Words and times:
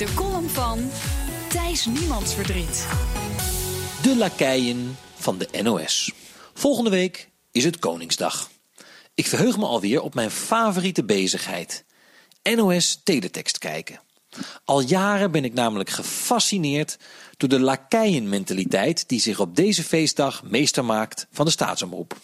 De 0.00 0.14
column 0.14 0.48
van 0.48 0.90
Thijs 1.48 1.86
Niemandsverdriet. 1.86 2.86
De 4.02 4.16
lakeien 4.16 4.96
van 5.14 5.38
de 5.38 5.48
NOS. 5.62 6.12
Volgende 6.54 6.90
week 6.90 7.30
is 7.52 7.64
het 7.64 7.78
Koningsdag. 7.78 8.50
Ik 9.14 9.26
verheug 9.26 9.56
me 9.56 9.64
alweer 9.64 10.00
op 10.00 10.14
mijn 10.14 10.30
favoriete 10.30 11.04
bezigheid: 11.04 11.84
NOS 12.54 13.00
teletext 13.04 13.58
kijken. 13.58 14.00
Al 14.64 14.80
jaren 14.80 15.30
ben 15.30 15.44
ik 15.44 15.54
namelijk 15.54 15.90
gefascineerd 15.90 16.98
door 17.36 17.48
de 17.48 17.60
lakeienmentaliteit 17.60 19.08
die 19.08 19.20
zich 19.20 19.40
op 19.40 19.56
deze 19.56 19.82
feestdag 19.82 20.42
meester 20.42 20.84
maakt 20.84 21.26
van 21.30 21.44
de 21.44 21.50
staatsomroep. 21.50 22.16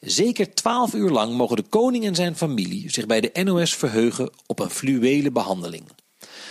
Zeker 0.00 0.54
twaalf 0.54 0.94
uur 0.94 1.10
lang 1.10 1.34
mogen 1.34 1.56
de 1.56 1.66
koning 1.68 2.04
en 2.04 2.14
zijn 2.14 2.36
familie 2.36 2.90
zich 2.90 3.06
bij 3.06 3.20
de 3.20 3.42
NOS 3.42 3.74
verheugen 3.74 4.30
op 4.46 4.58
een 4.58 4.70
fluwele 4.70 5.30
behandeling. 5.30 5.84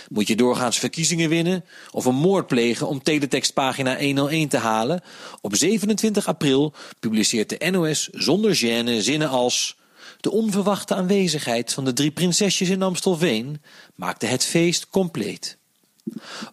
Moet 0.08 0.26
je 0.26 0.36
doorgaans 0.36 0.78
verkiezingen 0.78 1.28
winnen 1.28 1.64
of 1.90 2.04
een 2.04 2.14
moord 2.14 2.46
plegen 2.46 2.88
om 2.88 3.02
teletextpagina 3.02 3.98
101 3.98 4.48
te 4.48 4.56
halen? 4.56 5.02
Op 5.40 5.56
27 5.56 6.26
april 6.26 6.74
publiceert 7.00 7.48
de 7.48 7.70
NOS 7.70 8.08
zonder 8.12 8.56
gêne 8.56 9.00
zinnen 9.02 9.28
als 9.28 9.76
de 10.20 10.30
onverwachte 10.30 10.94
aanwezigheid 10.94 11.72
van 11.72 11.84
de 11.84 11.92
drie 11.92 12.10
prinsesjes 12.10 12.68
in 12.68 12.82
Amstelveen 12.82 13.62
maakte 13.94 14.26
het 14.26 14.44
feest 14.44 14.88
compleet. 14.88 15.56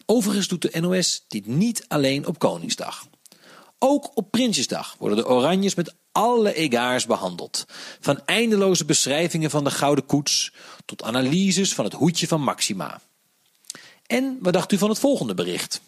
Overigens 0.05 0.47
doet 0.47 0.61
de 0.61 0.79
NOS 0.79 1.25
dit 1.27 1.47
niet 1.47 1.85
alleen 1.87 2.27
op 2.27 2.39
Koningsdag. 2.39 3.07
Ook 3.79 4.11
op 4.17 4.31
Prinsjesdag 4.31 4.95
worden 4.99 5.17
de 5.17 5.27
Oranjes 5.27 5.75
met 5.75 5.93
alle 6.11 6.53
egaars 6.53 7.05
behandeld. 7.05 7.65
Van 7.99 8.25
eindeloze 8.25 8.85
beschrijvingen 8.85 9.49
van 9.49 9.63
de 9.63 9.71
gouden 9.71 10.05
koets 10.05 10.53
tot 10.85 11.03
analyses 11.03 11.73
van 11.73 11.85
het 11.85 11.93
hoedje 11.93 12.27
van 12.27 12.41
Maxima. 12.41 13.01
En 14.07 14.37
wat 14.41 14.53
dacht 14.53 14.71
u 14.71 14.77
van 14.77 14.89
het 14.89 14.99
volgende 14.99 15.33
bericht? 15.33 15.81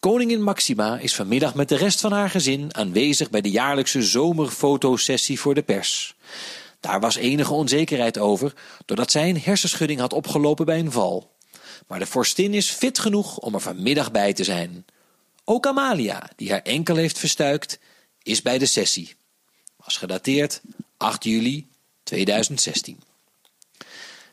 Koningin 0.00 0.42
Maxima 0.42 0.98
is 0.98 1.14
vanmiddag 1.14 1.54
met 1.54 1.68
de 1.68 1.76
rest 1.76 2.00
van 2.00 2.12
haar 2.12 2.30
gezin 2.30 2.74
aanwezig 2.74 3.30
bij 3.30 3.40
de 3.40 3.50
jaarlijkse 3.50 4.02
zomerfotosessie 4.02 5.40
voor 5.40 5.54
de 5.54 5.62
pers. 5.62 6.14
Daar 6.80 7.00
was 7.00 7.16
enige 7.16 7.52
onzekerheid 7.52 8.18
over, 8.18 8.54
doordat 8.84 9.10
zij 9.10 9.28
een 9.28 9.40
hersenschudding 9.40 10.00
had 10.00 10.12
opgelopen 10.12 10.66
bij 10.66 10.78
een 10.78 10.92
val. 10.92 11.32
Maar 11.86 11.98
de 11.98 12.06
vorstin 12.06 12.54
is 12.54 12.70
fit 12.70 12.98
genoeg 12.98 13.38
om 13.38 13.54
er 13.54 13.60
vanmiddag 13.60 14.10
bij 14.10 14.32
te 14.32 14.44
zijn. 14.44 14.84
Ook 15.44 15.66
Amalia, 15.66 16.30
die 16.36 16.50
haar 16.50 16.62
enkel 16.62 16.96
heeft 16.96 17.18
verstuikt, 17.18 17.78
is 18.22 18.42
bij 18.42 18.58
de 18.58 18.66
sessie. 18.66 19.14
Was 19.76 19.96
gedateerd 19.96 20.60
8 20.96 21.24
juli 21.24 21.68
2016. 22.02 23.02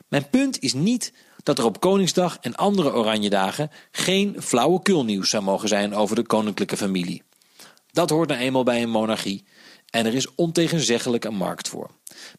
Mijn 0.08 0.30
punt 0.30 0.60
is 0.60 0.74
niet 0.74 1.14
dat 1.44 1.58
er 1.58 1.66
op 1.66 1.80
Koningsdag 1.80 2.38
en 2.42 2.56
andere 2.56 2.94
oranje 2.94 3.30
dagen 3.30 3.72
geen 3.92 4.36
flauwekulnieuws 4.40 5.30
zou 5.30 5.44
mogen 5.44 5.68
zijn 5.68 5.96
over 5.96 6.16
de 6.16 6.26
koninklijke 6.26 6.78
familie. 6.78 7.24
Dat 7.92 8.10
hoort 8.10 8.30
nou 8.30 8.42
eenmaal 8.42 8.64
bij 8.64 8.82
een 8.82 8.90
monarchie 8.90 9.44
en 9.90 10.06
er 10.06 10.14
is 10.14 10.36
ontegenzeggelijk 10.36 11.26
een 11.26 11.36
markt 11.36 11.68
voor. 11.68 11.90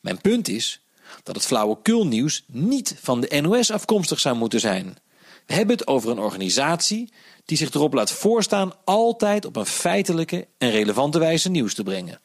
Mijn 0.00 0.20
punt 0.20 0.48
is 0.48 0.82
dat 1.22 1.34
het 1.34 1.46
flauwekulnieuws 1.46 2.44
niet 2.46 2.96
van 3.00 3.20
de 3.20 3.40
NOS 3.40 3.70
afkomstig 3.70 4.20
zou 4.20 4.36
moeten 4.36 4.60
zijn. 4.60 4.96
We 5.46 5.54
hebben 5.54 5.76
het 5.76 5.86
over 5.86 6.10
een 6.10 6.18
organisatie 6.18 7.12
die 7.44 7.56
zich 7.56 7.70
erop 7.70 7.92
laat 7.92 8.10
voorstaan 8.10 8.72
altijd 8.84 9.44
op 9.44 9.56
een 9.56 9.66
feitelijke 9.66 10.46
en 10.58 10.70
relevante 10.70 11.18
wijze 11.18 11.50
nieuws 11.50 11.74
te 11.74 11.82
brengen. 11.82 12.20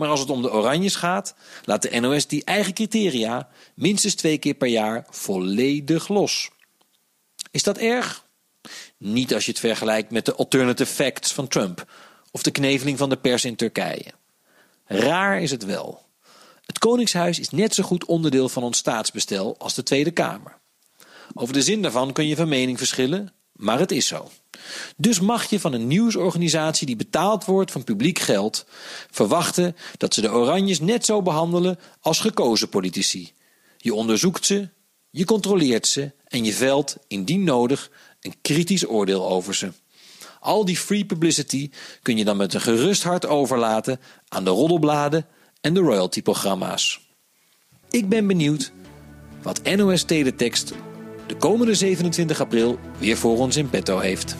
Maar 0.00 0.08
als 0.08 0.20
het 0.20 0.30
om 0.30 0.42
de 0.42 0.52
Oranjes 0.52 0.94
gaat, 0.94 1.34
laat 1.64 1.82
de 1.82 2.00
NOS 2.00 2.26
die 2.26 2.44
eigen 2.44 2.72
criteria 2.72 3.48
minstens 3.74 4.14
twee 4.14 4.38
keer 4.38 4.54
per 4.54 4.68
jaar 4.68 5.06
volledig 5.10 6.08
los. 6.08 6.50
Is 7.50 7.62
dat 7.62 7.78
erg? 7.78 8.26
Niet 8.96 9.34
als 9.34 9.44
je 9.44 9.50
het 9.50 9.60
vergelijkt 9.60 10.10
met 10.10 10.24
de 10.24 10.34
alternative 10.34 10.92
facts 10.92 11.32
van 11.32 11.48
Trump 11.48 11.92
of 12.30 12.42
de 12.42 12.50
kneveling 12.50 12.98
van 12.98 13.08
de 13.08 13.16
pers 13.16 13.44
in 13.44 13.56
Turkije. 13.56 14.12
Raar 14.84 15.40
is 15.42 15.50
het 15.50 15.64
wel. 15.64 16.02
Het 16.64 16.78
Koningshuis 16.78 17.38
is 17.38 17.50
net 17.50 17.74
zo 17.74 17.82
goed 17.82 18.04
onderdeel 18.04 18.48
van 18.48 18.62
ons 18.62 18.78
staatsbestel 18.78 19.54
als 19.58 19.74
de 19.74 19.82
Tweede 19.82 20.10
Kamer. 20.10 20.58
Over 21.34 21.54
de 21.54 21.62
zin 21.62 21.82
daarvan 21.82 22.12
kun 22.12 22.26
je 22.26 22.36
van 22.36 22.48
mening 22.48 22.78
verschillen, 22.78 23.32
maar 23.52 23.78
het 23.78 23.90
is 23.90 24.06
zo. 24.06 24.30
Dus 24.96 25.20
mag 25.20 25.50
je 25.50 25.60
van 25.60 25.72
een 25.72 25.86
nieuwsorganisatie 25.86 26.86
die 26.86 26.96
betaald 26.96 27.44
wordt 27.44 27.70
van 27.70 27.84
publiek 27.84 28.18
geld 28.18 28.66
verwachten 29.10 29.76
dat 29.96 30.14
ze 30.14 30.20
de 30.20 30.30
Oranjes 30.30 30.80
net 30.80 31.04
zo 31.04 31.22
behandelen 31.22 31.78
als 32.00 32.20
gekozen 32.20 32.68
politici. 32.68 33.32
Je 33.76 33.94
onderzoekt 33.94 34.46
ze, 34.46 34.68
je 35.10 35.24
controleert 35.24 35.86
ze 35.86 36.12
en 36.24 36.44
je 36.44 36.52
velt, 36.52 36.96
indien 37.08 37.44
nodig, 37.44 37.90
een 38.20 38.34
kritisch 38.42 38.88
oordeel 38.88 39.28
over 39.28 39.54
ze. 39.54 39.72
Al 40.40 40.64
die 40.64 40.76
free 40.76 41.04
publicity 41.04 41.70
kun 42.02 42.16
je 42.16 42.24
dan 42.24 42.36
met 42.36 42.54
een 42.54 42.60
gerust 42.60 43.02
hart 43.02 43.26
overlaten 43.26 44.00
aan 44.28 44.44
de 44.44 44.50
roddelbladen 44.50 45.26
en 45.60 45.74
de 45.74 45.80
royalty-programma's. 45.80 47.08
Ik 47.90 48.08
ben 48.08 48.26
benieuwd 48.26 48.72
wat 49.42 49.62
NOS 49.76 50.02
Teletext 50.02 50.72
de 51.30 51.36
komende 51.36 51.74
27 51.74 52.40
april 52.40 52.78
weer 52.98 53.16
voor 53.16 53.38
ons 53.38 53.56
in 53.56 53.70
petto 53.70 53.98
heeft. 53.98 54.36